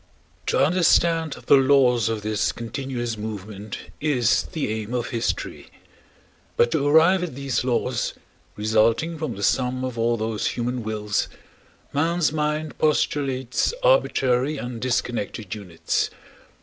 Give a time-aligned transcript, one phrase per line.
[0.47, 5.69] To understand the laws of this continuous movement is the aim of history.
[6.57, 8.15] But to arrive at these laws,
[8.55, 11.27] resulting from the sum of all those human wills,
[11.93, 16.09] man's mind postulates arbitrary and disconnected units.